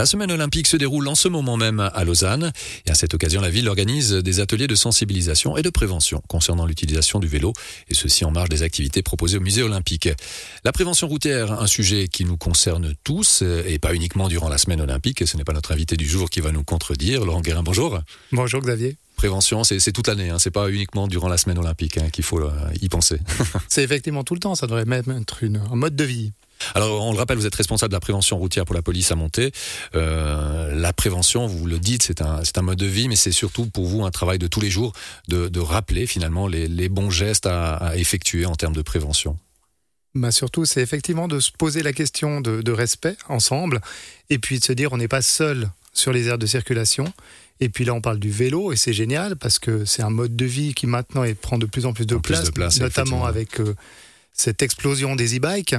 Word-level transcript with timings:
La 0.00 0.06
semaine 0.06 0.32
olympique 0.32 0.66
se 0.66 0.78
déroule 0.78 1.06
en 1.08 1.14
ce 1.14 1.28
moment 1.28 1.58
même 1.58 1.78
à 1.78 2.04
Lausanne 2.04 2.52
et 2.86 2.90
à 2.90 2.94
cette 2.94 3.12
occasion 3.12 3.42
la 3.42 3.50
ville 3.50 3.68
organise 3.68 4.14
des 4.14 4.40
ateliers 4.40 4.66
de 4.66 4.74
sensibilisation 4.74 5.58
et 5.58 5.62
de 5.62 5.68
prévention 5.68 6.22
concernant 6.26 6.64
l'utilisation 6.64 7.18
du 7.18 7.28
vélo 7.28 7.52
et 7.86 7.92
ceci 7.92 8.24
en 8.24 8.30
marge 8.30 8.48
des 8.48 8.62
activités 8.62 9.02
proposées 9.02 9.36
au 9.36 9.42
musée 9.42 9.62
olympique. 9.62 10.08
La 10.64 10.72
prévention 10.72 11.06
routière, 11.06 11.52
un 11.52 11.66
sujet 11.66 12.08
qui 12.08 12.24
nous 12.24 12.38
concerne 12.38 12.94
tous 13.04 13.42
et 13.42 13.78
pas 13.78 13.92
uniquement 13.92 14.28
durant 14.28 14.48
la 14.48 14.56
semaine 14.56 14.80
olympique 14.80 15.20
et 15.20 15.26
ce 15.26 15.36
n'est 15.36 15.44
pas 15.44 15.52
notre 15.52 15.72
invité 15.72 15.98
du 15.98 16.08
jour 16.08 16.30
qui 16.30 16.40
va 16.40 16.50
nous 16.50 16.64
contredire. 16.64 17.26
Laurent 17.26 17.42
Guérin, 17.42 17.62
bonjour. 17.62 18.00
Bonjour 18.32 18.62
Xavier. 18.62 18.96
Prévention, 19.16 19.64
c'est 19.64 19.92
toute 19.92 20.08
l'année, 20.08 20.30
hein. 20.30 20.38
c'est 20.38 20.50
pas 20.50 20.70
uniquement 20.70 21.08
durant 21.08 21.28
la 21.28 21.36
semaine 21.36 21.58
olympique 21.58 21.98
hein, 21.98 22.08
qu'il 22.10 22.24
faut 22.24 22.40
euh, 22.40 22.50
y 22.80 22.88
penser. 22.88 23.18
c'est 23.68 23.82
effectivement 23.82 24.24
tout 24.24 24.32
le 24.32 24.40
temps, 24.40 24.54
ça 24.54 24.66
devrait 24.66 24.86
même 24.86 25.14
être 25.20 25.44
une, 25.44 25.58
un 25.58 25.76
mode 25.76 25.94
de 25.94 26.04
vie. 26.04 26.32
Alors, 26.74 27.04
on 27.04 27.12
le 27.12 27.18
rappelle, 27.18 27.38
vous 27.38 27.46
êtes 27.46 27.54
responsable 27.54 27.90
de 27.90 27.96
la 27.96 28.00
prévention 28.00 28.38
routière 28.38 28.64
pour 28.64 28.74
la 28.74 28.82
police 28.82 29.10
à 29.12 29.16
Monter. 29.16 29.52
Euh, 29.94 30.74
la 30.74 30.92
prévention, 30.92 31.46
vous 31.46 31.66
le 31.66 31.78
dites, 31.78 32.02
c'est 32.02 32.22
un, 32.22 32.44
c'est 32.44 32.58
un 32.58 32.62
mode 32.62 32.78
de 32.78 32.86
vie, 32.86 33.08
mais 33.08 33.16
c'est 33.16 33.32
surtout 33.32 33.66
pour 33.66 33.86
vous 33.86 34.04
un 34.04 34.10
travail 34.10 34.38
de 34.38 34.46
tous 34.46 34.60
les 34.60 34.70
jours 34.70 34.92
de, 35.28 35.48
de 35.48 35.60
rappeler 35.60 36.06
finalement 36.06 36.46
les, 36.46 36.68
les, 36.68 36.88
bons 36.88 37.10
gestes 37.10 37.46
à, 37.46 37.74
à, 37.74 37.96
effectuer 37.96 38.46
en 38.46 38.54
termes 38.54 38.74
de 38.74 38.82
prévention. 38.82 39.36
Bah 40.14 40.32
surtout, 40.32 40.64
c'est 40.64 40.80
effectivement 40.80 41.28
de 41.28 41.38
se 41.38 41.52
poser 41.52 41.82
la 41.82 41.92
question 41.92 42.40
de, 42.40 42.62
de 42.62 42.72
respect 42.72 43.16
ensemble, 43.28 43.80
et 44.28 44.38
puis 44.38 44.58
de 44.58 44.64
se 44.64 44.72
dire 44.72 44.92
on 44.92 44.96
n'est 44.96 45.08
pas 45.08 45.22
seul 45.22 45.70
sur 45.92 46.12
les 46.12 46.26
aires 46.26 46.38
de 46.38 46.46
circulation. 46.46 47.12
Et 47.60 47.68
puis 47.68 47.84
là, 47.84 47.92
on 47.92 48.00
parle 48.00 48.18
du 48.18 48.30
vélo, 48.30 48.72
et 48.72 48.76
c'est 48.76 48.94
génial 48.94 49.36
parce 49.36 49.58
que 49.58 49.84
c'est 49.84 50.02
un 50.02 50.10
mode 50.10 50.34
de 50.34 50.46
vie 50.46 50.74
qui 50.74 50.86
maintenant 50.86 51.24
prend 51.40 51.58
de 51.58 51.66
plus 51.66 51.84
en 51.84 51.92
plus 51.92 52.06
de, 52.06 52.16
en 52.16 52.20
place, 52.20 52.40
plus 52.40 52.48
de 52.48 52.54
place, 52.54 52.80
notamment 52.80 53.26
avec 53.26 53.60
euh, 53.60 53.74
cette 54.32 54.62
explosion 54.62 55.16
des 55.16 55.36
e-bikes. 55.36 55.74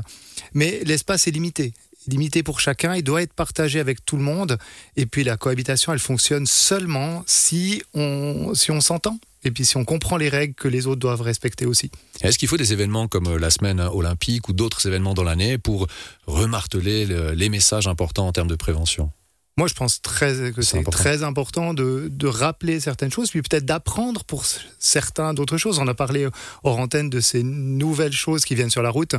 Mais 0.53 0.81
l'espace 0.85 1.27
est 1.27 1.31
limité. 1.31 1.73
Limité 2.07 2.41
pour 2.41 2.59
chacun, 2.59 2.95
il 2.95 3.03
doit 3.03 3.21
être 3.21 3.33
partagé 3.33 3.80
avec 3.80 4.03
tout 4.03 4.17
le 4.17 4.23
monde. 4.23 4.58
Et 4.95 5.05
puis 5.05 5.23
la 5.23 5.38
cohabitation, 5.38 5.93
elle 5.93 5.99
fonctionne 5.99 6.47
seulement 6.47 7.23
si 7.27 7.83
on 7.93 8.53
si 8.55 8.71
on 8.71 8.81
s'entend. 8.81 9.19
Et 9.43 9.52
puis 9.52 9.66
si 9.66 9.77
on 9.77 9.85
comprend 9.85 10.17
les 10.17 10.30
règles 10.30 10.53
que 10.53 10.67
les 10.67 10.88
autres 10.88 10.99
doivent 10.99 11.21
respecter 11.21 11.66
aussi. 11.66 11.91
Est-ce 12.21 12.38
qu'il 12.38 12.47
faut 12.47 12.58
des 12.58 12.73
événements 12.73 13.08
comme 13.08 13.38
la 13.38 13.49
semaine 13.49 13.80
olympique 13.80 14.49
ou 14.49 14.53
d'autres 14.53 14.86
événements 14.86 15.13
dans 15.13 15.23
l'année 15.23 15.58
pour 15.58 15.88
remarteler 16.27 17.05
les 17.36 17.49
messages 17.49 17.88
importants 17.88 18.27
en 18.27 18.31
termes 18.31 18.49
de 18.49 18.55
prévention? 18.55 19.11
Moi, 19.57 19.67
je 19.67 19.73
pense 19.73 20.02
très, 20.02 20.52
que 20.53 20.61
c'est 20.61 20.80
important. 20.80 20.97
très 20.97 21.23
important 21.23 21.73
de, 21.73 22.07
de, 22.09 22.27
rappeler 22.27 22.80
certaines 22.80 23.11
choses, 23.11 23.30
puis 23.30 23.41
peut-être 23.41 23.66
d'apprendre 23.66 24.23
pour 24.23 24.45
certains 24.80 25.33
d'autres 25.33 25.58
choses. 25.58 25.80
On 25.80 25.88
a 25.88 25.93
parlé 25.93 26.27
hors 26.63 26.80
antenne 26.80 27.09
de 27.09 27.19
ces 27.19 27.43
nouvelles 27.43 28.13
choses 28.13 28.45
qui 28.45 28.55
viennent 28.55 28.69
sur 28.69 28.81
la 28.81 28.89
route. 28.89 29.16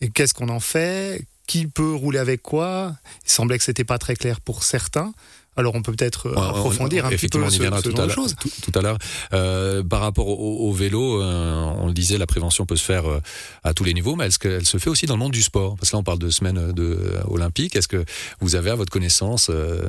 Et 0.00 0.10
qu'est-ce 0.10 0.34
qu'on 0.34 0.48
en 0.48 0.60
fait? 0.60 1.26
Qui 1.46 1.66
peut 1.66 1.94
rouler 1.94 2.18
avec 2.18 2.42
quoi 2.42 2.96
Il 3.24 3.30
semblait 3.30 3.58
que 3.58 3.64
c'était 3.64 3.84
pas 3.84 3.98
très 3.98 4.16
clair 4.16 4.40
pour 4.40 4.64
certains. 4.64 5.12
Alors 5.56 5.74
on 5.74 5.82
peut 5.82 5.92
peut-être 5.92 6.28
ouais, 6.28 6.36
approfondir 6.36 7.04
on, 7.04 7.08
un 7.08 7.10
petit 7.10 7.28
peu 7.28 7.42
on 7.42 7.48
y 7.48 7.58
viendra 7.58 7.80
ce, 7.80 7.88
tout, 7.88 7.96
ce 7.96 8.02
à 8.02 8.08
choses. 8.10 8.36
Tout, 8.38 8.50
tout, 8.60 8.78
à 8.78 8.82
l'heure. 8.82 8.98
Euh, 9.32 9.82
par 9.82 10.00
rapport 10.00 10.28
au, 10.28 10.68
au 10.68 10.72
vélo, 10.72 11.22
euh, 11.22 11.72
on 11.78 11.86
le 11.86 11.94
disait, 11.94 12.18
la 12.18 12.26
prévention 12.26 12.66
peut 12.66 12.76
se 12.76 12.84
faire 12.84 13.06
euh, 13.06 13.20
à 13.64 13.72
tous 13.72 13.84
les 13.84 13.94
niveaux, 13.94 14.16
mais 14.16 14.26
est-ce 14.26 14.38
qu'elle 14.38 14.66
se 14.66 14.76
fait 14.76 14.90
aussi 14.90 15.06
dans 15.06 15.14
le 15.14 15.20
monde 15.20 15.32
du 15.32 15.40
sport? 15.40 15.76
Parce 15.76 15.90
que 15.90 15.96
là, 15.96 16.00
on 16.00 16.04
parle 16.04 16.18
de 16.18 16.28
semaine 16.28 16.72
de, 16.72 16.82
euh, 16.82 17.22
olympique. 17.28 17.74
Est-ce 17.74 17.88
que 17.88 18.04
vous 18.40 18.54
avez 18.54 18.70
à 18.70 18.74
votre 18.74 18.92
connaissance 18.92 19.48
euh, 19.50 19.82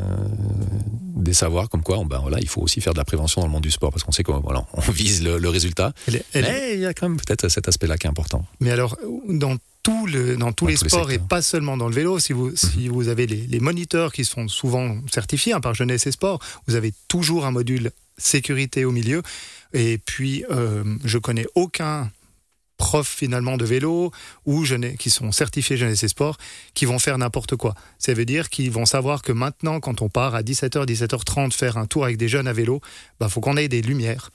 des 1.17 1.33
savoirs 1.33 1.67
comme 1.67 1.83
quoi, 1.83 2.01
ben 2.05 2.19
voilà, 2.19 2.39
il 2.39 2.47
faut 2.47 2.61
aussi 2.61 2.79
faire 2.79 2.93
de 2.93 2.99
la 2.99 3.05
prévention 3.05 3.41
dans 3.41 3.47
le 3.47 3.51
monde 3.53 3.63
du 3.63 3.71
sport? 3.71 3.91
Parce 3.91 4.03
qu'on 4.03 4.13
sait 4.13 4.23
qu'on 4.23 4.39
voilà, 4.39 4.65
on 4.73 4.79
vise 4.91 5.21
le, 5.21 5.37
le 5.37 5.49
résultat. 5.49 5.91
Elle 6.07 6.15
est, 6.15 6.25
elle 6.31 6.43
mais 6.43 6.73
il 6.75 6.79
y 6.79 6.85
a 6.85 6.93
quand 6.93 7.09
même 7.09 7.17
peut-être 7.17 7.49
cet 7.49 7.67
aspect-là 7.67 7.97
qui 7.97 8.07
est 8.07 8.09
important. 8.09 8.45
Mais 8.61 8.71
alors, 8.71 8.95
dans 9.27 9.57
tout 9.87 10.05
le, 10.05 10.35
dans 10.35 10.51
tous 10.51 10.65
Dans 10.65 10.71
les 10.71 10.77
tous 10.77 10.83
les 10.83 10.89
sports 10.89 11.11
et 11.11 11.17
pas 11.17 11.41
seulement 11.41 11.77
dans 11.77 11.87
le 11.87 11.95
vélo. 11.95 12.19
Si 12.19 12.33
vous, 12.33 12.53
si 12.57 12.89
vous 12.89 13.07
avez 13.07 13.25
les, 13.25 13.47
les 13.47 13.59
moniteurs 13.61 14.11
qui 14.11 14.25
sont 14.25 14.49
souvent 14.49 14.97
certifiés 15.09 15.53
hein, 15.53 15.61
par 15.61 15.73
Jeunesse 15.73 16.05
et 16.07 16.11
Sport, 16.11 16.39
vous 16.67 16.75
avez 16.75 16.93
toujours 17.07 17.45
un 17.45 17.51
module 17.51 17.91
sécurité 18.17 18.83
au 18.83 18.91
milieu. 18.91 19.21
Et 19.71 19.97
puis, 19.97 20.43
euh, 20.51 20.83
je 21.05 21.17
connais 21.17 21.45
aucun 21.55 22.11
prof 22.75 23.07
finalement 23.07 23.55
de 23.55 23.63
vélo 23.63 24.11
ou 24.45 24.65
qui 24.99 25.09
sont 25.09 25.31
certifiés 25.31 25.77
jeunesse 25.77 26.03
et 26.03 26.09
sport 26.09 26.37
qui 26.75 26.85
vont 26.85 26.99
faire 26.99 27.17
n'importe 27.17 27.55
quoi. 27.55 27.73
Ça 27.97 28.13
veut 28.13 28.25
dire 28.25 28.49
qu'ils 28.49 28.71
vont 28.71 28.85
savoir 28.85 29.21
que 29.23 29.31
maintenant, 29.31 29.79
quand 29.79 30.01
on 30.01 30.09
part 30.09 30.35
à 30.35 30.41
17h, 30.41 30.85
17h30 30.85 31.53
faire 31.53 31.77
un 31.77 31.87
tour 31.87 32.03
avec 32.03 32.17
des 32.17 32.27
jeunes 32.27 32.47
à 32.47 32.53
vélo, 32.53 32.81
bah, 33.19 33.29
faut 33.29 33.39
qu'on 33.39 33.57
ait 33.57 33.69
des 33.69 33.81
lumières. 33.81 34.31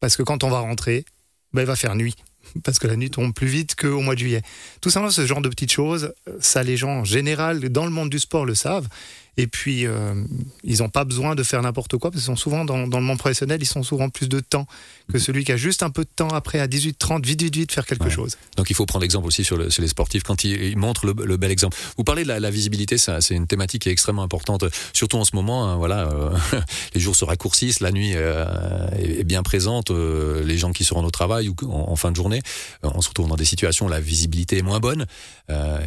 Parce 0.00 0.16
que 0.16 0.22
quand 0.22 0.42
on 0.42 0.48
va 0.48 0.60
rentrer, 0.60 1.04
bah, 1.52 1.62
il 1.62 1.66
va 1.66 1.76
faire 1.76 1.94
nuit 1.94 2.16
parce 2.64 2.78
que 2.78 2.86
la 2.86 2.96
nuit 2.96 3.10
tombe 3.10 3.34
plus 3.34 3.46
vite 3.46 3.74
qu'au 3.74 4.00
mois 4.00 4.14
de 4.14 4.20
juillet. 4.20 4.42
Tout 4.80 4.90
simplement, 4.90 5.10
ce 5.10 5.26
genre 5.26 5.40
de 5.40 5.48
petites 5.48 5.72
choses, 5.72 6.12
ça 6.40 6.62
les 6.62 6.76
gens 6.76 7.00
en 7.00 7.04
général 7.04 7.68
dans 7.68 7.84
le 7.84 7.90
monde 7.90 8.10
du 8.10 8.18
sport 8.18 8.44
le 8.44 8.54
savent. 8.54 8.88
Et 9.38 9.46
puis, 9.46 9.86
euh, 9.86 10.14
ils 10.64 10.78
n'ont 10.78 10.88
pas 10.88 11.04
besoin 11.04 11.34
de 11.34 11.42
faire 11.42 11.60
n'importe 11.60 11.98
quoi, 11.98 12.10
parce 12.10 12.22
qu'ils 12.22 12.26
sont 12.26 12.36
souvent 12.36 12.64
dans, 12.64 12.86
dans, 12.86 12.98
le 12.98 13.04
monde 13.04 13.18
professionnel, 13.18 13.58
ils 13.60 13.66
sont 13.66 13.82
souvent 13.82 14.08
plus 14.08 14.28
de 14.28 14.40
temps 14.40 14.66
que 15.12 15.18
celui 15.18 15.44
qui 15.44 15.52
a 15.52 15.56
juste 15.58 15.82
un 15.82 15.90
peu 15.90 16.04
de 16.04 16.10
temps 16.14 16.28
après, 16.28 16.58
à 16.58 16.66
18-30, 16.66 17.24
vite, 17.24 17.42
vite, 17.42 17.54
vite, 17.54 17.72
faire 17.72 17.84
quelque 17.84 18.04
Ouais. 18.04 18.10
chose. 18.10 18.36
Donc 18.56 18.70
il 18.70 18.74
faut 18.74 18.86
prendre 18.86 19.02
l'exemple 19.02 19.26
aussi 19.26 19.44
sur, 19.44 19.56
le, 19.56 19.68
sur 19.68 19.82
les 19.82 19.88
sportifs 19.88 20.22
quand 20.22 20.44
ils, 20.44 20.62
ils 20.62 20.78
montrent 20.78 21.04
le, 21.06 21.14
le, 21.24 21.36
bel 21.36 21.50
exemple. 21.50 21.76
Vous 21.98 22.04
parlez 22.04 22.22
de 22.22 22.28
la, 22.28 22.40
la 22.40 22.50
visibilité, 22.50 22.96
c'est 22.98 23.34
une 23.34 23.46
thématique 23.46 23.82
qui 23.82 23.88
est 23.88 23.92
extrêmement 23.92 24.22
importante, 24.22 24.64
surtout 24.94 25.18
en 25.18 25.24
ce 25.24 25.36
moment. 25.36 25.66
Hein, 25.68 25.76
voilà, 25.76 26.08
euh, 26.10 26.30
les 26.94 27.00
jours 27.00 27.14
se 27.14 27.24
raccourcissent, 27.24 27.80
la 27.80 27.92
nuit 27.92 28.12
euh, 28.14 28.46
est 28.96 29.24
bien 29.24 29.42
présente, 29.42 29.90
les 29.90 30.56
gens 30.56 30.72
qui 30.72 30.84
se 30.84 30.94
rendent 30.94 31.04
au 31.06 31.10
travail 31.10 31.48
ou 31.48 31.54
en, 31.64 31.90
en 31.90 31.96
fin 31.96 32.10
de 32.10 32.16
journée, 32.16 32.40
on 32.82 33.02
se 33.02 33.08
retrouve 33.08 33.28
dans 33.28 33.36
des 33.36 33.44
situations 33.44 33.86
où 33.86 33.88
la 33.90 34.00
visibilité 34.00 34.58
est 34.58 34.62
moins 34.62 34.80
bonne. 34.80 35.06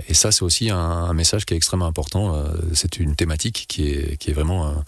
Et 0.08 0.14
ça, 0.14 0.32
c'est 0.32 0.44
aussi 0.44 0.70
un, 0.70 0.78
un, 0.78 1.14
message 1.14 1.46
qui 1.46 1.54
est 1.54 1.58
extrêmement 1.58 1.88
important. 1.88 2.44
C'est 2.74 3.00
une 3.00 3.16
thématique 3.16 3.39
qui 3.40 3.90
est, 3.90 4.18
qui 4.18 4.30
est 4.30 4.34
vraiment 4.34 4.84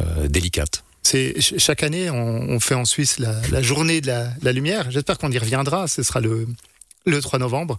euh, 0.00 0.28
délicate. 0.28 0.84
C'est 1.02 1.40
chaque 1.40 1.82
année, 1.84 2.10
on, 2.10 2.16
on, 2.50 2.58
fait 2.60 2.74
en 2.74 2.84
Suisse 2.84 3.18
la, 3.20 3.40
la 3.52 3.62
journée 3.62 4.00
de 4.00 4.08
la, 4.08 4.30
la 4.42 4.52
lumière. 4.52 4.90
J'espère 4.90 5.18
qu'on 5.18 5.30
y 5.30 5.38
reviendra. 5.38 5.86
Ce 5.86 6.02
sera 6.02 6.20
le, 6.20 6.48
le 7.04 7.20
3 7.20 7.38
novembre, 7.38 7.76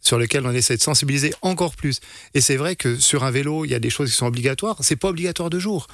sur 0.00 0.18
lequel 0.18 0.46
on 0.46 0.52
essaie 0.52 0.76
de 0.78 0.82
sensibiliser 0.82 1.34
encore 1.42 1.74
plus. 1.74 2.00
Et 2.32 2.40
c'est 2.40 2.56
vrai 2.56 2.76
que 2.76 2.96
sur 2.96 3.24
un 3.24 3.30
vélo, 3.30 3.66
il 3.66 3.70
y 3.70 3.74
a 3.74 3.78
des 3.78 3.90
choses 3.90 4.10
qui 4.10 4.16
sont 4.16 4.26
obligatoires. 4.26 4.76
C'est 4.80 4.96
pas 4.96 5.08
obligatoire 5.08 5.50
de 5.50 5.58
jour 5.58 5.88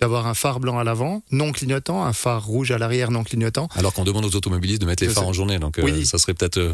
d'avoir 0.00 0.28
un 0.28 0.34
phare 0.34 0.60
blanc 0.60 0.78
à 0.78 0.84
l'avant, 0.84 1.22
non 1.32 1.50
clignotant, 1.50 2.04
un 2.04 2.12
phare 2.12 2.46
rouge 2.46 2.70
à 2.70 2.78
l'arrière, 2.78 3.10
non 3.10 3.24
clignotant. 3.24 3.68
Alors 3.74 3.92
qu'on 3.92 4.04
demande 4.04 4.24
aux 4.24 4.36
automobilistes 4.36 4.80
de 4.80 4.86
mettre 4.86 5.02
les 5.02 5.10
phares 5.10 5.26
en 5.26 5.32
journée, 5.32 5.58
donc 5.58 5.80
oui. 5.82 5.90
euh, 5.90 6.04
ça 6.04 6.18
serait 6.18 6.34
peut-être 6.34 6.58
euh, 6.58 6.72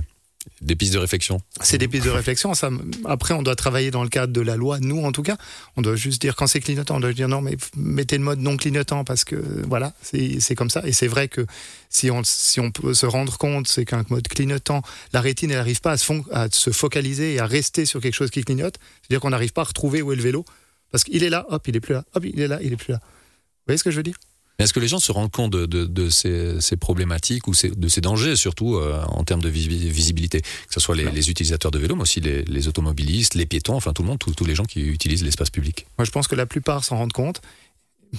des 0.61 0.77
pistes 0.77 0.95
de 0.95 0.99
réflexion. 0.99 1.41
C'est 1.61 1.79
des 1.79 1.89
pistes 1.89 2.05
de 2.05 2.11
réflexion. 2.11 2.55
Ça, 2.55 2.71
après, 3.05 3.35
on 3.35 3.43
doit 3.43 3.57
travailler 3.57 3.91
dans 3.91 4.03
le 4.03 4.09
cadre 4.09 4.33
de 4.33 4.41
la 4.41 4.57
loi. 4.57 4.79
Nous, 4.81 5.05
en 5.05 5.13
tout 5.13 5.23
cas, 5.23 5.37
on 5.77 5.83
doit 5.83 5.97
juste 5.97 6.21
dire 6.21 6.37
quand 6.37 6.47
c'est 6.47 6.61
clignotant, 6.61 6.97
on 6.97 7.01
doit 7.01 7.13
dire 7.13 7.29
non, 7.29 7.41
mais 7.41 7.57
mettez 7.77 8.19
le 8.19 8.25
mode 8.25 8.39
non 8.39 8.57
clignotant 8.57 9.05
parce 9.05 9.25
que 9.25 9.37
voilà, 9.67 9.93
c'est 10.03 10.55
comme 10.55 10.71
ça. 10.71 10.83
Et 10.87 10.93
c'est 10.93 11.09
vrai 11.09 11.29
que 11.29 11.47
si 11.91 12.11
on, 12.11 12.23
si 12.25 12.61
on 12.61 12.71
peut 12.71 12.95
se 12.95 13.07
rendre 13.07 13.37
compte, 13.39 13.69
c'est 13.69 13.85
qu'un 13.85 14.05
mode 14.09 14.27
clignotant, 14.29 14.83
la 15.13 15.21
rétine, 15.21 15.51
elle 15.51 15.59
n'arrive 15.59 15.81
pas 15.81 15.93
à 15.93 15.97
se, 15.97 16.13
à 16.33 16.49
se, 16.51 16.71
focaliser 16.71 17.35
et 17.35 17.41
à 17.41 17.47
rester 17.47 17.87
sur 17.87 18.01
quelque 18.01 18.15
chose 18.15 18.31
qui 18.31 18.43
clignote. 18.43 18.79
C'est-à-dire 19.03 19.21
qu'on 19.21 19.31
n'arrive 19.31 19.53
pas 19.53 19.63
à 19.63 19.65
retrouver 19.65 20.03
où 20.03 20.13
est 20.13 20.17
le 20.17 20.23
vélo 20.23 20.45
parce 20.91 21.05
qu'il 21.05 21.25
est 21.25 21.31
là, 21.31 21.47
hop, 21.49 21.67
il 21.67 21.77
est 21.77 21.81
plus 21.81 21.95
là, 21.95 22.05
hop, 22.15 22.25
il 22.25 22.41
est 22.41 22.49
là, 22.49 22.61
il 22.63 22.73
est 22.73 22.77
plus 22.77 22.93
là. 22.93 23.01
Vous 23.03 23.67
voyez 23.67 23.79
ce 23.79 23.85
que 23.85 23.91
je 23.91 23.97
veux 23.97 24.03
dire? 24.03 24.17
Est-ce 24.59 24.73
que 24.73 24.81
les 24.81 24.87
gens 24.87 25.01
se 25.01 25.11
rendent 25.11 25.33
compte 25.33 25.53
de, 25.53 25.67
de, 25.67 25.85
de 25.85 26.09
ces, 26.09 26.61
ces, 26.61 26.77
problématiques 26.77 27.49
ou 27.49 27.55
ces, 27.55 27.71
de 27.71 27.89
ces 27.89 28.01
dangers, 28.01 28.37
surtout 28.37 28.77
euh, 28.77 29.03
en 29.09 29.25
termes 29.25 29.43
de 29.43 29.49
visibilité 29.49 30.43
Que 30.43 30.75
ce 30.75 30.79
soit 30.79 30.95
les, 30.95 31.11
les, 31.11 31.29
utilisateurs 31.29 31.73
de 31.73 31.79
vélo, 31.79 31.97
mais 31.97 32.03
aussi 32.03 32.21
les, 32.21 32.45
les, 32.45 32.69
automobilistes, 32.69 33.35
les 33.35 33.47
piétons, 33.47 33.75
enfin 33.75 33.93
tout 33.93 34.03
le 34.03 34.09
monde, 34.09 34.19
tous, 34.19 34.45
les 34.45 34.55
gens 34.55 34.65
qui 34.65 34.81
utilisent 34.81 35.25
l'espace 35.25 35.51
public? 35.51 35.87
Moi, 35.99 36.05
je 36.05 36.13
pense 36.13 36.29
que 36.29 36.37
la 36.37 36.47
plupart 36.47 36.85
s'en 36.85 36.99
rendent 36.99 37.13
compte. 37.13 37.43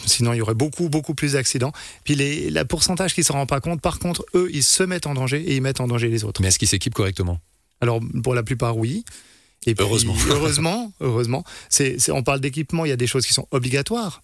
Sinon, 0.05 0.33
il 0.33 0.37
y 0.37 0.41
aurait 0.41 0.55
beaucoup, 0.55 0.89
beaucoup 0.89 1.13
plus 1.13 1.33
d'accidents. 1.33 1.71
Puis, 2.03 2.15
les, 2.15 2.49
la 2.49 2.65
pourcentage 2.65 3.13
qui 3.13 3.21
ne 3.21 3.25
s'en 3.25 3.35
rend 3.35 3.45
pas 3.45 3.61
compte, 3.61 3.79
par 3.79 3.99
contre, 3.99 4.25
eux, 4.33 4.49
ils 4.51 4.63
se 4.63 4.83
mettent 4.83 5.07
en 5.07 5.13
danger 5.13 5.41
et 5.41 5.55
ils 5.55 5.61
mettent 5.61 5.79
en 5.79 5.87
danger 5.87 6.09
les 6.09 6.25
autres. 6.25 6.41
Mais 6.41 6.49
est-ce 6.49 6.59
qu'ils 6.59 6.67
s'équipent 6.67 6.93
correctement? 6.93 7.39
Alors, 7.79 8.01
pour 8.23 8.35
la 8.35 8.43
plupart, 8.43 8.75
oui. 8.75 9.05
Et 9.65 9.73
puis, 9.73 9.85
heureusement. 9.85 10.15
heureusement, 10.29 10.91
heureusement. 10.99 11.45
C 11.69 11.85
est, 11.85 11.99
c 11.99 12.11
est, 12.11 12.13
on 12.13 12.23
parle 12.23 12.41
d'équipement, 12.41 12.83
il 12.83 12.89
y 12.89 12.91
a 12.91 12.97
des 12.97 13.07
choses 13.07 13.25
qui 13.25 13.33
sont 13.33 13.47
obligatoires. 13.51 14.21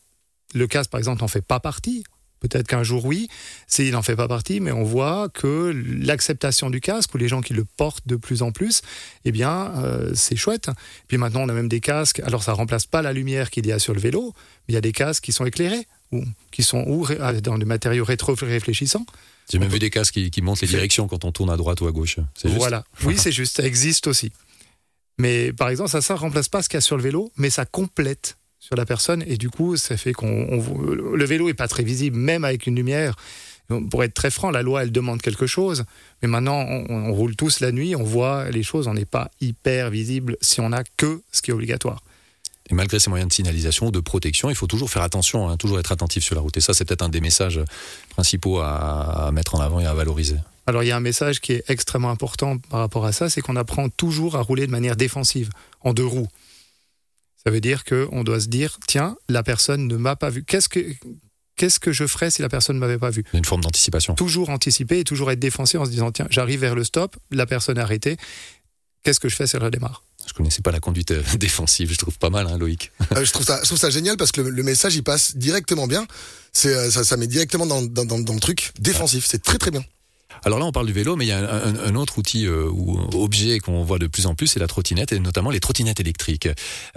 Le 0.54 0.68
casque, 0.68 0.90
par 0.90 1.00
exemple, 1.00 1.22
n'en 1.22 1.28
fait 1.28 1.42
pas 1.42 1.60
partie. 1.60 2.04
Peut-être 2.42 2.68
qu'un 2.68 2.82
jour, 2.82 3.06
oui, 3.06 3.30
il 3.78 3.92
n'en 3.92 4.02
fait 4.02 4.16
pas 4.16 4.28
partie, 4.28 4.60
mais 4.62 4.72
on 4.72 4.84
voit 4.84 5.30
que 5.30 5.72
l'acceptation 6.00 6.72
du 6.72 6.82
casque, 6.82 7.14
ou 7.14 7.20
les 7.20 7.28
gens 7.28 7.42
qui 7.42 7.54
le 7.54 7.66
portent 7.66 8.08
de 8.08 8.16
plus 8.16 8.42
en 8.42 8.52
plus, 8.52 8.82
eh 9.26 9.32
bien, 9.32 9.72
euh, 9.78 10.12
c'est 10.16 10.36
chouette. 10.36 10.72
Puis 11.08 11.18
maintenant, 11.18 11.42
on 11.42 11.50
a 11.50 11.54
même 11.54 11.70
des 11.70 11.82
casques. 11.82 12.20
Alors, 12.22 12.42
ça 12.42 12.54
remplace 12.54 12.88
pas 12.88 13.04
la 13.04 13.14
lumière 13.14 13.52
qu'il 13.52 13.68
y 13.68 13.72
a 13.72 13.78
sur 13.78 13.94
le 13.94 14.00
vélo, 14.00 14.34
mais 14.36 14.72
il 14.72 14.74
y 14.74 14.78
a 14.78 14.82
des 14.82 14.92
casques 14.92 15.24
qui 15.24 15.34
sont 15.34 15.46
éclairés, 15.46 15.88
ou 16.12 16.24
qui 16.52 16.64
sont 16.64 16.84
ou 16.88 17.08
dans 17.44 17.60
des 17.60 17.66
matériaux 17.66 18.04
rétro-réfléchissants. 18.04 19.06
J'ai 19.52 19.60
même 19.60 19.70
vu 19.70 19.78
des 19.78 19.92
casques 19.92 20.16
qui, 20.16 20.32
qui 20.32 20.42
montrent 20.42 20.64
les 20.64 20.68
directions 20.68 21.08
quand 21.08 21.26
on 21.26 21.32
tourne 21.32 21.52
à 21.52 21.58
droite 21.58 21.80
ou 21.82 21.88
à 21.88 21.92
gauche. 21.92 22.18
Juste 22.44 22.56
voilà. 22.56 22.84
Oui, 23.04 23.18
c'est 23.20 23.32
juste. 23.32 23.58
Ça 23.58 23.64
existe 23.64 24.08
aussi. 24.08 24.32
Mais 25.20 25.54
par 25.54 25.70
exemple, 25.70 25.92
ça, 25.92 26.02
ça 26.02 26.16
remplace 26.16 26.50
pas 26.50 26.64
ce 26.64 26.70
qu'il 26.70 26.78
y 26.78 26.80
a 26.80 26.82
sur 26.82 26.98
le 26.98 27.04
vélo, 27.04 27.32
mais 27.38 27.52
ça 27.52 27.66
complète 27.66 28.38
sur 28.62 28.78
la 28.78 28.86
personne 28.86 29.24
et 29.28 29.36
du 29.36 29.50
coup 29.50 29.76
ça 29.76 29.98
fait 29.98 30.14
qu'on 30.14 30.64
le 31.04 31.26
vélo 31.26 31.50
est 31.50 31.54
pas 31.54 31.68
très 31.68 31.84
visible 31.84 32.16
même 32.16 32.46
avec 32.46 32.68
une 32.68 32.76
lumière 32.76 33.16
pour 33.90 34.04
être 34.04 34.14
très 34.14 34.32
franc, 34.32 34.52
la 34.52 34.62
loi, 34.62 34.84
elle 34.84 34.92
demande 34.92 35.22
quelque 35.22 35.48
chose, 35.48 35.86
mais 36.22 36.28
maintenant, 36.28 36.60
on, 36.60 36.86
on 36.90 37.14
roule 37.14 37.36
tous 37.36 37.60
la 37.62 37.72
nuit, 37.72 37.96
on 37.96 38.04
voit 38.04 38.50
les 38.50 38.64
choses, 38.64 38.88
on 38.88 38.94
n'est 38.94 39.06
pas 39.06 39.32
hyper 39.40 39.90
visible 39.90 40.38
si 40.42 40.60
on 40.60 40.70
n'a 40.70 40.84
que 40.98 41.22
ce 41.32 41.42
qui 41.42 41.52
est 41.52 41.54
obligatoire. 41.54 42.02
Et 42.70 42.74
malgré 42.74 43.00
ces 43.00 43.10
moyens 43.10 43.30
de 43.30 43.34
signalisation 43.34 43.88
ou 43.88 43.92
de 43.92 44.00
protection, 44.00 44.50
il 44.50 44.56
faut 44.56 44.68
toujours 44.68 44.90
faire 44.90 45.02
attention, 45.02 45.50
hein, 45.50 45.58
toujours 45.58 45.80
être 45.80 45.92
attentif 45.92 46.24
sur 46.24 46.36
la 46.36 46.42
route. 46.42 46.56
Et 46.58 46.62
ça, 46.62 46.74
c'est 46.74 46.86
peut-être 46.86 47.02
un 47.02 47.10
des 47.10 47.22
messages 47.22 47.60
principaux 48.10 48.60
à, 48.60 49.28
à 49.28 49.32
mettre 49.32 49.56
en 49.56 49.60
avant 49.60 49.80
et 49.80 49.86
à 49.86 49.94
valoriser. 49.94 50.38
Alors 50.68 50.84
il 50.84 50.88
y 50.88 50.92
a 50.92 50.96
un 50.96 51.02
message 51.02 51.42
qui 51.42 51.54
est 51.54 51.64
extrêmement 51.70 52.12
important 52.12 52.58
par 52.58 52.82
rapport 52.82 53.06
à 53.06 53.12
ça, 53.12 53.30
c'est 53.30 53.42
qu'on 53.42 53.56
apprend 53.56 53.90
toujours 53.90 54.36
à 54.36 54.42
rouler 54.42 54.68
de 54.68 54.72
manière 54.72 54.96
défensive, 54.96 55.50
en 55.82 55.94
deux 55.94 56.06
roues. 56.06 56.28
Ça 57.44 57.52
veut 57.52 57.62
dire 57.62 57.84
qu'on 57.86 58.24
doit 58.24 58.40
se 58.40 58.48
dire, 58.48 58.78
tiens, 58.88 59.16
la 59.28 59.42
personne 59.44 59.88
ne 59.88 59.98
m'a 59.98 60.16
pas 60.16 60.30
vu. 60.30 60.44
Qu'est-ce 60.44 60.70
que, 60.70 60.80
qu'est-ce 61.56 61.80
que 61.80 61.92
je 61.92 62.06
ferais 62.06 62.30
si 62.30 62.42
la 62.42 62.50
personne 62.50 62.76
ne 62.76 62.80
m'avait 62.80 63.00
pas 63.00 63.10
vu? 63.10 63.24
Une 63.34 63.46
forme 63.46 63.62
d'anticipation. 63.62 64.14
Toujours 64.14 64.50
anticiper 64.50 65.00
et 65.00 65.04
toujours 65.04 65.32
être 65.32 65.40
défensif 65.40 65.80
en 65.80 65.86
se 65.86 65.90
disant, 65.90 66.12
tiens, 66.12 66.28
j'arrive 66.30 66.60
vers 66.60 66.76
le 66.76 66.84
stop, 66.84 67.16
la 67.32 67.46
personne 67.48 67.78
est 67.78 67.82
arrêtée, 67.82 68.18
qu'est-ce 69.04 69.20
que 69.20 69.30
je 69.30 69.36
fais 69.36 69.48
si 69.48 69.56
elle 69.56 69.64
redémarre? 69.64 70.04
Je 70.28 70.34
connaissais 70.34 70.62
pas 70.62 70.72
la 70.72 70.80
conduite 70.80 71.12
euh, 71.12 71.24
défensive, 71.40 71.92
je 71.92 71.98
trouve 71.98 72.18
pas 72.20 72.30
mal, 72.30 72.46
hein, 72.48 72.58
Loïc. 72.60 72.92
Euh, 73.16 73.26
je, 73.26 73.32
trouve 73.32 73.46
ça, 73.46 73.60
je 73.62 73.68
trouve 73.68 73.80
ça 73.80 73.90
génial 73.90 74.18
parce 74.18 74.32
que 74.32 74.42
le, 74.42 74.52
le 74.52 74.64
message 74.64 74.96
il 74.96 75.04
passe 75.04 75.36
directement 75.36 75.88
bien. 75.88 76.06
C'est, 76.54 76.74
euh, 76.76 76.92
ça, 76.92 77.04
ça 77.04 77.18
met 77.18 77.28
directement 77.28 77.66
dans, 77.66 77.82
dans, 77.82 78.06
dans, 78.06 78.20
dans 78.20 78.34
le 78.34 78.40
truc 78.40 78.72
défensif. 78.80 79.26
C'est 79.28 79.42
très 79.42 79.58
très 79.58 79.72
bien. 79.72 79.84
Alors 80.44 80.60
là, 80.60 80.66
on 80.66 80.72
parle 80.72 80.88
du 80.88 80.94
vélo, 80.94 81.16
mais 81.16 81.26
il 81.26 81.30
y 81.30 81.32
a 81.32 81.38
un, 81.40 81.76
un- 81.76 81.80
un 81.86 81.96
autre 81.96 82.18
outil 82.18 82.46
euh, 82.46 82.68
ou 82.72 83.00
objet 83.14 83.60
qu'on 83.60 83.84
voit 83.84 84.00
de 84.00 84.08
plus 84.08 84.26
en 84.26 84.36
plus, 84.36 84.48
c'est 84.48 84.60
la 84.60 84.68
trottinette, 84.68 85.12
et 85.12 85.20
notamment 85.20 85.50
les 85.52 85.60
trottinettes 85.60 86.00
électriques. 86.00 86.48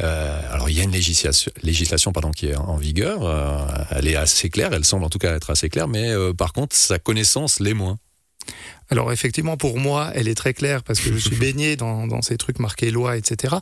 Euh, 0.00 0.52
alors 0.52 0.70
il 0.70 0.76
y 0.76 0.80
a 0.80 0.84
une 0.84 0.92
législation, 0.92 1.50
législation 1.62 2.12
pardon, 2.12 2.30
qui 2.30 2.46
est 2.46 2.56
en 2.56 2.76
vigueur, 2.76 3.24
euh, 3.24 3.66
elle 3.90 4.06
est 4.08 4.16
assez 4.16 4.48
claire, 4.50 4.72
elle 4.72 4.84
semble 4.84 5.04
en 5.04 5.10
tout 5.10 5.18
cas 5.18 5.34
être 5.34 5.50
assez 5.50 5.68
claire, 5.68 5.88
mais 5.88 6.12
par 6.36 6.52
contre, 6.52 6.74
sa 6.76 6.98
connaissance 6.98 7.60
l'est 7.60 7.74
moins. 7.74 7.98
Alors 8.90 9.10
effectivement, 9.12 9.56
pour 9.56 9.78
moi, 9.78 10.10
elle 10.14 10.28
est 10.28 10.34
très 10.34 10.52
claire 10.52 10.82
parce 10.82 11.00
que 11.00 11.10
je 11.12 11.18
suis 11.18 11.36
baigné 11.44 11.76
dans, 11.76 12.06
dans 12.06 12.20
ces 12.22 12.36
trucs 12.36 12.58
marqués 12.58 12.90
loi, 12.90 13.16
etc. 13.16 13.56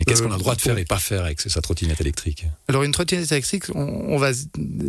Et 0.00 0.04
qu'est-ce 0.04 0.22
qu'on 0.22 0.30
a 0.32 0.36
le 0.36 0.40
droit 0.40 0.56
de 0.56 0.60
faire 0.60 0.76
et 0.78 0.84
pas 0.84 0.98
faire 0.98 1.24
avec 1.24 1.40
sa 1.40 1.60
trottinette 1.60 2.00
électrique? 2.00 2.46
Alors 2.68 2.82
une 2.82 2.90
trottinette 2.92 3.30
électrique, 3.30 3.64
on, 3.74 3.80
on 3.82 4.18
va, 4.18 4.30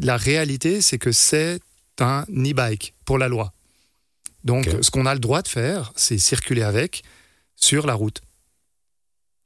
la 0.02 0.18
réalité, 0.18 0.82
c'est 0.82 0.98
que 0.98 1.12
c'est 1.12 1.60
un 2.00 2.24
e-bike 2.30 2.94
pour 3.06 3.18
la 3.20 3.28
loi. 3.28 3.54
Donc 4.46 4.70
ce 4.82 4.90
qu'on 4.92 5.06
a 5.06 5.14
le 5.14 5.20
droit 5.20 5.42
de 5.42 5.48
faire, 5.48 5.92
c'est 5.96 6.18
circuler 6.18 6.62
avec 6.64 7.04
sur 7.56 7.86
la 7.88 7.94
route, 7.96 8.22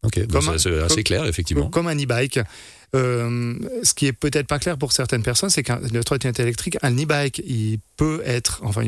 Ok, 0.03 0.27
Comme 0.27 0.57
c'est 0.57 0.79
assez 0.81 1.03
clair, 1.03 1.25
effectivement. 1.25 1.69
comme 1.69 1.87
un 1.87 1.95
e-bike. 1.97 2.39
Euh, 2.95 3.53
ce 3.83 3.93
qui 3.93 4.07
est 4.07 4.13
peut-être 4.13 4.47
pas 4.47 4.57
clair 4.57 4.77
pour 4.77 4.93
certaines 4.93 5.23
personnes, 5.23 5.49
c'est 5.49 5.61
qu'un 5.61 5.79
le 5.79 6.03
trottinette 6.03 6.39
électrique, 6.39 6.77
un 6.81 6.95
e-bike, 6.97 7.41
il 7.45 7.79
peut 7.97 8.21
être, 8.25 8.61
enfin, 8.63 8.85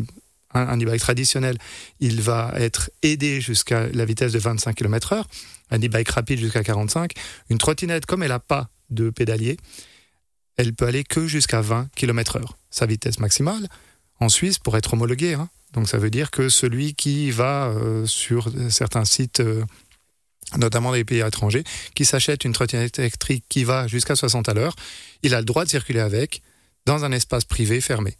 un, 0.54 0.60
un 0.68 0.80
e-bike 0.80 1.02
traditionnel, 1.02 1.58
il 2.00 2.22
va 2.22 2.54
être 2.56 2.90
aidé 3.04 3.42
jusqu'à 3.42 3.88
la 3.90 4.06
vitesse 4.06 4.32
de 4.32 4.40
25 4.40 4.74
km/h, 4.76 5.24
un 5.70 5.80
e-bike 5.80 6.10
rapide 6.10 6.40
jusqu'à 6.40 6.64
45. 6.64 7.12
Une 7.50 7.58
trottinette, 7.58 8.06
comme 8.06 8.24
elle 8.24 8.30
n'a 8.30 8.40
pas 8.40 8.70
de 8.90 9.10
pédalier, 9.12 9.58
elle 10.58 10.74
peut 10.74 10.88
aller 10.88 11.04
que 11.04 11.28
jusqu'à 11.28 11.62
20 11.62 11.90
km/h, 11.96 12.42
sa 12.70 12.86
vitesse 12.86 13.20
maximale. 13.20 13.68
En 14.20 14.30
Suisse, 14.30 14.60
pour 14.60 14.78
être 14.78 14.94
homologué, 14.94 15.34
hein. 15.34 15.50
Donc 15.74 15.88
ça 15.88 15.98
veut 15.98 16.10
dire 16.10 16.32
que 16.32 16.50
celui 16.50 16.94
qui 16.94 17.32
va 17.32 17.68
euh, 17.68 18.06
sur 18.06 18.52
certains 18.70 19.06
sites, 19.06 19.40
euh, 19.40 19.64
notamment 20.58 20.92
les 20.92 21.06
pays 21.06 21.22
étrangers, 21.22 21.64
qui 21.96 22.06
s'achète 22.06 22.44
une 22.44 22.54
trottinette 22.54 23.00
électrique 23.00 23.46
qui 23.48 23.64
va 23.64 23.88
jusqu'à 23.88 24.16
60 24.16 24.50
à 24.50 24.54
l'heure, 24.54 24.76
il 25.24 25.34
a 25.34 25.40
le 25.40 25.46
droit 25.46 25.64
de 25.64 25.70
circuler 25.70 26.02
avec 26.02 26.42
dans 26.86 27.06
un 27.06 27.12
espace 27.12 27.46
privé 27.46 27.80
fermé. 27.80 28.18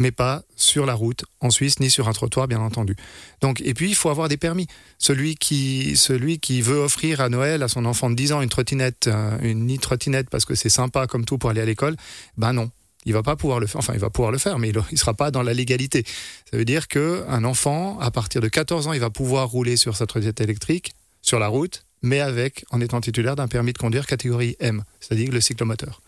Mais 0.00 0.12
pas 0.12 0.42
sur 0.54 0.86
la 0.86 0.94
route 0.94 1.24
en 1.40 1.50
Suisse 1.50 1.80
ni 1.80 1.90
sur 1.90 2.08
un 2.08 2.12
trottoir, 2.12 2.46
bien 2.46 2.60
entendu. 2.60 2.94
Donc, 3.40 3.60
et 3.62 3.74
puis, 3.74 3.88
il 3.88 3.96
faut 3.96 4.10
avoir 4.10 4.28
des 4.28 4.36
permis. 4.36 4.68
Celui 4.96 5.34
qui, 5.34 5.96
celui 5.96 6.38
qui 6.38 6.62
veut 6.62 6.78
offrir 6.78 7.20
à 7.20 7.28
Noël 7.28 7.64
à 7.64 7.68
son 7.68 7.84
enfant 7.84 8.08
de 8.08 8.14
10 8.14 8.32
ans 8.32 8.40
une 8.40 8.48
trottinette, 8.48 9.08
euh, 9.08 9.36
une 9.40 9.74
e-trottinette 9.74 10.30
parce 10.30 10.44
que 10.44 10.54
c'est 10.54 10.68
sympa 10.68 11.08
comme 11.08 11.24
tout 11.24 11.36
pour 11.36 11.50
aller 11.50 11.60
à 11.60 11.64
l'école, 11.64 11.96
ben 12.36 12.52
non. 12.52 12.70
Il 13.04 13.12
va 13.12 13.22
pas 13.22 13.36
pouvoir 13.36 13.60
le 13.60 13.66
faire. 13.66 13.78
Enfin, 13.78 13.94
il 13.94 14.00
va 14.00 14.10
pouvoir 14.10 14.32
le 14.32 14.38
faire, 14.38 14.58
mais 14.58 14.70
il 14.70 14.76
ne 14.76 14.96
sera 14.96 15.14
pas 15.14 15.30
dans 15.30 15.42
la 15.42 15.54
légalité. 15.54 16.04
Ça 16.50 16.56
veut 16.56 16.64
dire 16.64 16.88
qu'un 16.88 17.44
enfant, 17.44 17.98
à 18.00 18.10
partir 18.10 18.40
de 18.40 18.48
14 18.48 18.88
ans, 18.88 18.92
il 18.92 19.00
va 19.00 19.10
pouvoir 19.10 19.48
rouler 19.48 19.76
sur 19.76 19.96
sa 19.96 20.06
trottinette 20.06 20.40
électrique 20.40 20.92
sur 21.22 21.38
la 21.38 21.48
route, 21.48 21.84
mais 22.02 22.20
avec, 22.20 22.64
en 22.70 22.80
étant 22.80 23.00
titulaire 23.00 23.36
d'un 23.36 23.48
permis 23.48 23.72
de 23.72 23.78
conduire 23.78 24.06
catégorie 24.06 24.56
M, 24.60 24.84
c'est-à-dire 25.00 25.32
le 25.32 25.40
cyclomoteur. 25.40 26.00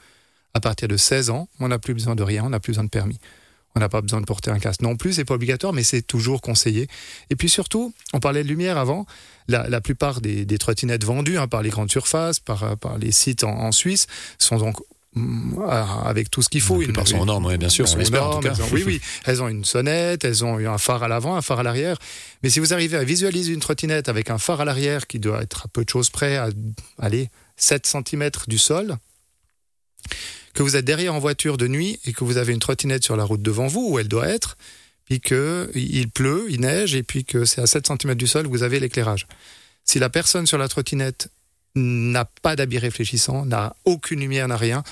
À 0.55 0.61
partir 0.61 0.89
de 0.89 0.97
16 0.97 1.31
ans, 1.31 1.49
on 1.61 1.69
n'a 1.69 1.79
plus 1.79 1.95
besoin 1.95 2.15
de 2.15 2.23
rien, 2.23 2.45
on 2.45 2.51
n'a 2.51 2.61
plus 2.61 2.73
besoin 2.73 2.85
de 2.85 2.91
permis. 2.91 3.19
On 3.77 3.81
n'a 3.81 3.89
pas 3.89 4.01
besoin 4.01 4.21
de 4.21 4.27
porter 4.27 4.51
un 4.51 4.59
casque 4.59 4.83
non 4.83 4.97
plus, 4.97 5.15
c'est 5.15 5.25
pas 5.25 5.35
obligatoire, 5.35 5.73
mais 5.73 5.85
c'est 5.85 6.03
toujours 6.03 6.41
conseillé. 6.41 6.89
Et 7.31 7.37
puis 7.37 7.49
surtout, 7.49 7.95
on 8.13 8.19
parlait 8.19 8.43
de 8.43 8.49
lumière 8.49 8.79
avant, 8.79 9.07
la, 9.47 9.81
plupart 9.81 10.21
des, 10.21 10.45
des 10.45 10.59
trottinettes 10.59 11.05
vendues 11.05 11.39
hein, 11.39 11.47
par 11.47 11.63
les 11.63 11.71
grandes 11.71 11.91
surfaces, 11.91 12.41
par, 12.41 12.77
les 12.99 13.13
sites 13.13 13.45
en, 13.45 13.71
Suisse, 13.73 14.07
sont 14.39 14.59
donc 14.59 14.81
avec 15.69 16.31
tout 16.31 16.41
ce 16.43 16.49
qu'il 16.49 16.61
faut. 16.61 16.77
Plupart 16.79 17.07
sont 17.09 17.19
en 17.19 17.27
normes, 17.27 17.47
oui, 17.47 17.59
bien 17.59 17.69
sûr, 17.69 17.85
elles 17.87 17.95
on 17.95 17.99
l'espère, 17.99 18.27
en 18.27 18.35
tout 18.41 18.49
cas. 18.49 18.55
ont- 18.55 18.69
oui, 18.73 18.85
oui, 18.87 19.01
elles 19.25 19.43
ont 19.43 19.49
une 19.49 19.65
sonnette, 19.65 20.25
elles 20.25 20.45
ont 20.45 20.57
un 20.59 20.79
phare 20.79 21.03
à 21.03 21.09
l'avant, 21.09 21.35
un 21.37 21.43
phare 21.43 21.61
à 21.61 21.63
l'arrière. 21.63 21.97
Mais 22.43 22.51
si 22.51 22.61
vous 22.61 22.73
arrivez 22.73 22.97
à 22.97 23.05
visualiser 23.05 23.53
une 23.53 23.61
trottinette 23.61 24.09
avec 24.09 24.31
un 24.31 24.39
phare 24.39 24.61
à 24.61 24.65
l'arrière 24.65 25.07
qui 25.07 25.19
doit 25.19 25.43
être 25.43 25.65
à 25.65 25.69
peu 25.69 25.85
de 25.85 25.89
choses 25.91 26.11
près, 26.11 26.37
à 26.37 26.51
aller 26.99 27.29
7 27.57 27.87
cm 27.87 28.31
du 28.47 28.59
sol, 28.59 28.97
que 30.55 30.63
vous 30.63 30.77
êtes 30.77 30.85
derrière 30.85 31.15
en 31.15 31.19
voiture 31.19 31.57
de 31.57 31.69
nuit 31.69 31.99
et 32.05 32.13
que 32.13 32.25
vous 32.25 32.37
avez 32.37 32.53
une 32.53 32.59
trottinette 32.61 33.05
sur 33.05 33.17
la 33.17 33.25
route 33.25 33.43
devant 33.43 33.67
vous 33.67 33.89
où 33.91 33.99
elle 33.99 34.09
doit 34.09 34.29
être, 34.29 34.57
puis 35.05 35.21
que 35.21 35.71
il 35.75 36.09
pleut, 36.09 36.47
il 36.51 36.61
neige 36.61 36.95
et 36.95 37.03
puis 37.03 37.25
que 37.25 37.45
c'est 37.45 37.61
à 37.61 37.67
7 37.67 37.87
cm 37.89 38.15
du 38.15 38.27
sol, 38.27 38.47
vous 38.47 38.63
avez 38.63 38.79
l'éclairage. 38.81 39.27
Si 39.85 39.99
la 39.99 40.09
personne 40.09 40.47
sur 40.47 40.59
la 40.59 40.69
trottinette 40.69 41.29
n'a 41.75 42.25
pas 42.25 42.57
d'habit 42.57 42.79
réfléchissant, 42.79 43.45
n'a 43.45 43.75
aucune 43.85 44.21
lumière, 44.21 44.49
n'a 44.49 44.57
rien, 44.57 44.83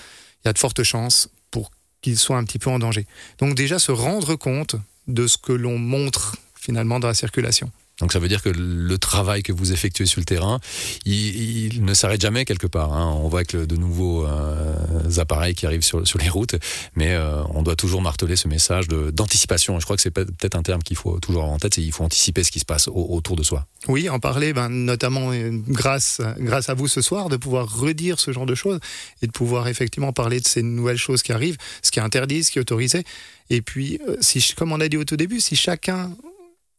il 0.44 0.48
y 0.48 0.50
a 0.50 0.52
de 0.52 0.58
fortes 0.58 0.82
chances 0.82 1.28
pour 1.50 1.70
qu'il 2.00 2.18
soit 2.18 2.36
un 2.36 2.44
petit 2.44 2.58
peu 2.58 2.70
en 2.70 2.78
danger. 2.78 3.06
Donc 3.38 3.54
déjà 3.54 3.78
se 3.78 3.92
rendre 3.92 4.36
compte 4.36 4.76
de 5.06 5.26
ce 5.26 5.38
que 5.38 5.52
l'on 5.52 5.78
montre 5.78 6.36
finalement 6.54 7.00
dans 7.00 7.08
la 7.08 7.14
circulation. 7.14 7.70
Donc 8.00 8.12
ça 8.12 8.18
veut 8.20 8.28
dire 8.28 8.42
que 8.42 8.48
le 8.48 8.96
travail 8.98 9.42
que 9.42 9.52
vous 9.52 9.72
effectuez 9.72 10.06
sur 10.06 10.20
le 10.20 10.24
terrain, 10.24 10.60
il, 11.04 11.72
il 11.74 11.84
ne 11.84 11.94
s'arrête 11.94 12.20
jamais 12.20 12.44
quelque 12.44 12.66
part. 12.68 12.92
hein. 12.92 13.12
On 13.22 13.28
voit 13.28 13.44
que 13.44 13.64
de 13.64 13.76
nouveaux 13.76 14.24
euh, 14.24 14.74
appareils 15.16 15.54
qui 15.54 15.66
arrivent 15.66 15.82
sur, 15.82 16.00
les 16.18 16.28
routes, 16.28 16.54
mais 16.94 17.12
euh, 17.14 17.42
on 17.54 17.62
doit 17.62 17.74
toujours 17.76 18.00
marteler 18.02 18.36
ce 18.36 18.46
message 18.46 18.86
d'anticipation. 18.88 19.80
Je 19.80 19.84
crois 19.84 19.96
que 19.96 20.02
c'est 20.02 20.10
peut- 20.12 20.24
peut-être 20.26 20.54
un 20.56 20.62
terme 20.62 20.82
qu'il 20.82 20.96
faut 20.96 21.18
toujours 21.18 21.42
avoir 21.42 21.54
en 21.54 21.58
tête, 21.58 21.74
c'est 21.74 21.82
qu'il 21.82 21.92
faut 21.92 22.04
anticiper 22.04 22.44
ce 22.44 22.50
qui 22.52 22.60
se 22.60 22.64
passe 22.64 22.86
au- 22.88 23.06
autour 23.10 23.34
de 23.36 23.42
soi. 23.42 23.66
Oui, 23.88 24.08
en 24.08 24.20
parler, 24.20 24.52
ben, 24.52 24.68
notamment 24.68 25.32
euh, 25.32 25.50
grâce, 25.68 26.20
grâce 26.38 26.68
à 26.68 26.74
vous 26.74 26.88
ce 26.88 27.00
soir, 27.00 27.28
de 27.28 27.36
pouvoir 27.36 27.80
redire 27.80 28.20
ce 28.20 28.32
genre 28.32 28.46
de 28.46 28.54
choses 28.54 28.78
et 29.22 29.26
de 29.26 29.32
pouvoir 29.32 29.66
effectivement 29.68 30.12
parler 30.12 30.40
de 30.40 30.46
ces 30.46 30.62
nouvelles 30.62 30.96
choses 30.98 31.22
qui 31.22 31.32
arrivent, 31.32 31.56
ce 31.82 31.90
qui 31.90 31.98
est 31.98 32.02
interdit, 32.02 32.44
ce 32.44 32.52
qui 32.52 32.58
est 32.58 32.62
autorisé. 32.62 33.02
Et 33.50 33.60
puis, 33.62 33.98
si, 34.20 34.54
comme 34.56 34.72
on 34.72 34.80
a 34.80 34.88
dit 34.88 34.96
au 34.96 35.04
tout 35.04 35.16
début, 35.16 35.40
si 35.40 35.56
chacun 35.56 36.10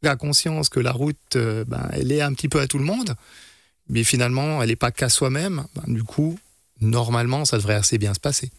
a 0.07 0.15
conscience 0.15 0.69
que 0.69 0.79
la 0.79 0.91
route, 0.91 1.17
euh, 1.35 1.65
ben, 1.65 1.89
elle 1.93 2.11
est 2.11 2.21
un 2.21 2.33
petit 2.33 2.49
peu 2.49 2.59
à 2.59 2.67
tout 2.67 2.77
le 2.77 2.85
monde, 2.85 3.15
mais 3.89 4.03
finalement, 4.03 4.61
elle 4.61 4.69
n'est 4.69 4.75
pas 4.75 4.91
qu'à 4.91 5.09
soi-même, 5.09 5.65
ben, 5.75 5.93
du 5.93 6.03
coup, 6.03 6.39
normalement, 6.81 7.45
ça 7.45 7.57
devrait 7.57 7.75
assez 7.75 7.97
bien 7.97 8.13
se 8.13 8.19
passer. 8.19 8.51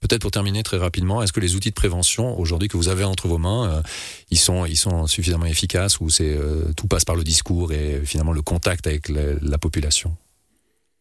Peut-être 0.00 0.22
pour 0.22 0.30
terminer 0.30 0.62
très 0.62 0.76
rapidement, 0.76 1.22
est-ce 1.22 1.32
que 1.32 1.40
les 1.40 1.54
outils 1.54 1.70
de 1.70 1.74
prévention 1.74 2.38
aujourd'hui 2.38 2.68
que 2.68 2.76
vous 2.76 2.88
avez 2.88 3.04
entre 3.04 3.28
vos 3.28 3.38
mains, 3.38 3.70
euh, 3.70 3.82
ils 4.30 4.38
sont 4.38 4.66
ils 4.66 4.76
sont 4.76 5.06
suffisamment 5.06 5.46
efficaces 5.46 6.00
ou 6.00 6.10
c'est 6.10 6.36
euh, 6.36 6.72
tout 6.76 6.86
passe 6.86 7.04
par 7.04 7.16
le 7.16 7.24
discours 7.24 7.72
et 7.72 8.02
finalement 8.04 8.32
le 8.32 8.42
contact 8.42 8.86
avec 8.86 9.08
la, 9.08 9.34
la 9.40 9.58
population? 9.58 10.14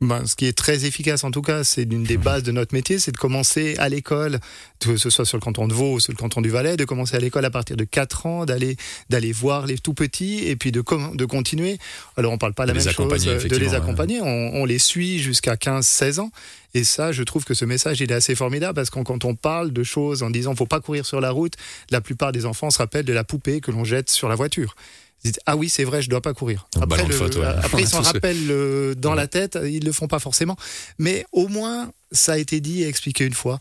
Ben, 0.02 0.26
ce 0.26 0.36
qui 0.36 0.46
est 0.46 0.58
très 0.58 0.84
efficace 0.86 1.24
en 1.24 1.32
tout 1.32 1.42
cas, 1.42 1.64
c'est 1.64 1.84
une 1.84 2.04
des 2.04 2.18
bases 2.18 2.44
de 2.44 2.52
notre 2.52 2.76
métier, 2.76 3.00
c'est 3.00 3.14
de 3.14 3.18
commencer 3.18 3.76
à 3.78 3.88
l'école, 3.88 4.40
que 4.82 4.98
ce 4.98 5.10
soit 5.10 5.26
sur 5.26 5.38
le 5.38 5.42
canton 5.42 5.70
de 5.70 5.74
Vaud 5.74 5.94
ou 5.94 6.00
sur 6.02 6.12
le 6.12 6.18
canton 6.18 6.42
du 6.42 6.50
Valais, 6.50 6.76
de 6.76 6.84
commencer 6.84 7.16
à 7.16 7.20
l'école 7.20 7.46
à 7.46 7.50
partir 7.50 7.78
de 7.78 7.86
4 7.86 8.26
ans, 8.26 8.46
d'aller 8.46 8.76
d'aller 9.10 9.32
voir 9.32 9.66
les 9.66 9.78
tout 9.78 9.94
petits 9.94 10.48
et 10.48 10.58
puis 10.58 10.74
de, 10.74 10.84
de 11.16 11.26
continuer. 11.26 11.78
Alors 12.18 12.34
on 12.34 12.38
parle 12.38 12.54
pas 12.54 12.66
la 12.66 12.74
De 12.74 12.78
les 12.78 12.84
même 12.84 12.94
chose, 12.94 13.06
accompagner, 13.06 13.30
euh, 13.30 13.48
de 13.48 13.56
les 13.56 13.70
ouais. 13.70 13.76
accompagner, 13.76 14.22
on, 14.22 14.56
on 14.56 14.66
les 14.66 14.80
suit 14.80 15.20
jusqu'à 15.20 15.56
15-16 15.56 16.20
ans. 16.20 16.32
Et 16.74 16.84
ça, 16.84 17.14
je 17.14 17.24
trouve 17.24 17.46
que 17.46 17.54
ce 17.54 17.64
message, 17.64 18.02
il 18.02 18.12
est 18.12 18.16
assez 18.16 18.36
formidable 18.36 18.76
parce 18.76 18.90
que 18.90 19.00
quand 19.00 19.24
on 19.24 19.34
parle 19.34 19.72
de 19.72 19.84
choses 19.84 20.24
en 20.24 20.30
disant 20.30 20.56
faut 20.56 20.66
pas 20.66 20.82
courir 20.82 21.06
sur 21.06 21.22
la 21.22 21.32
route, 21.32 21.54
la 21.90 22.02
plupart 22.02 22.34
des 22.34 22.46
enfants 22.46 22.70
se 22.70 22.80
rappellent 22.80 23.06
de 23.06 23.14
la 23.14 23.24
poupée 23.24 23.62
que 23.62 23.72
l'on 23.72 23.86
jette 23.86 24.10
sur 24.10 24.28
la 24.28 24.36
voiture. 24.36 24.76
Disent, 25.26 25.40
ah 25.48 25.56
oui, 25.56 25.70
c'est 25.70 25.84
vrai, 25.86 26.04
je 26.04 26.10
dois 26.10 26.22
pas 26.22 26.36
courir. 26.36 26.68
Après, 26.80 27.04
le- 27.04 27.14
foot, 27.16 27.36
ouais. 27.38 27.46
après 27.46 27.82
ils 27.82 27.88
s'en 27.96 28.02
rappellent 28.02 28.52
euh, 28.52 28.94
dans 28.94 29.16
la 29.16 29.26
tête, 29.26 29.58
ils 29.66 29.84
le 29.84 29.92
font 29.92 30.08
pas 30.08 30.20
forcément. 30.20 30.56
Mais 31.00 31.26
au 31.32 31.48
moins, 31.48 31.92
ça 32.12 32.34
a 32.34 32.38
été 32.38 32.60
dit 32.62 32.84
et 32.84 32.88
expliqué 32.88 33.26
une 33.26 33.34
fois. 33.34 33.58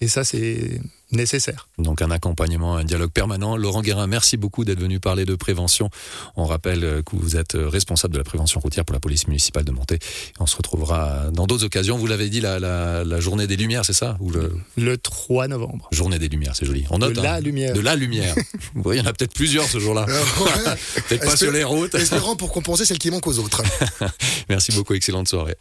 Et 0.00 0.08
ça, 0.08 0.24
c'est 0.24 0.80
nécessaire. 1.12 1.68
Donc 1.78 2.02
un 2.02 2.10
accompagnement, 2.10 2.76
un 2.76 2.84
dialogue 2.84 3.10
permanent. 3.10 3.56
Laurent 3.56 3.80
Guérin, 3.80 4.06
merci 4.06 4.36
beaucoup 4.36 4.64
d'être 4.64 4.80
venu 4.80 5.00
parler 5.00 5.24
de 5.24 5.34
prévention. 5.34 5.88
On 6.36 6.44
rappelle 6.44 6.84
euh, 6.84 7.02
que 7.02 7.14
vous 7.16 7.36
êtes 7.36 7.54
euh, 7.54 7.68
responsable 7.68 8.12
de 8.12 8.18
la 8.18 8.24
prévention 8.24 8.60
routière 8.60 8.84
pour 8.84 8.92
la 8.92 9.00
police 9.00 9.28
municipale 9.28 9.64
de 9.64 9.70
Monté. 9.70 9.98
On 10.40 10.46
se 10.46 10.56
retrouvera 10.56 11.30
dans 11.32 11.46
d'autres 11.46 11.64
occasions. 11.64 11.96
Vous 11.96 12.06
l'avez 12.06 12.28
dit, 12.28 12.40
la, 12.40 12.58
la, 12.58 13.04
la, 13.04 13.20
journée 13.20 13.46
des 13.46 13.56
Lumières, 13.56 13.84
c'est 13.84 13.92
ça? 13.92 14.16
Ou 14.20 14.30
le... 14.30 14.52
le 14.76 14.98
3 14.98 15.48
novembre. 15.48 15.88
Journée 15.92 16.18
des 16.18 16.28
Lumières, 16.28 16.56
c'est 16.56 16.66
joli. 16.66 16.84
On 16.90 16.98
note, 16.98 17.14
de 17.14 17.20
la 17.22 17.34
hein, 17.34 17.40
lumière. 17.40 17.72
De 17.72 17.80
la 17.80 17.94
lumière. 17.94 18.34
oui, 18.74 18.96
il 18.96 18.98
y 18.98 19.00
en 19.00 19.06
a 19.06 19.12
peut-être 19.12 19.34
plusieurs 19.34 19.66
ce 19.66 19.78
jour-là. 19.78 20.06
peut-être 21.08 21.24
pas 21.24 21.36
sur 21.36 21.52
les 21.52 21.64
routes. 21.64 21.94
Espérons 21.94 22.36
pour 22.36 22.52
compenser 22.52 22.84
celle 22.84 22.98
qui 22.98 23.10
manque 23.10 23.26
aux 23.26 23.38
autres. 23.38 23.62
merci 24.48 24.72
beaucoup, 24.72 24.94
excellente 24.94 25.28
soirée. 25.28 25.56